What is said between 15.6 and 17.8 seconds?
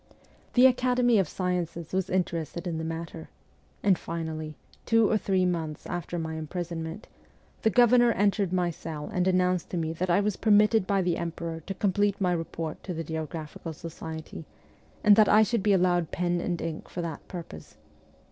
be allowed pen and ink for that purpose.